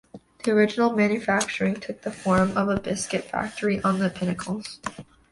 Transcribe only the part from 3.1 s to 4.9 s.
factory, on the Pinnacles.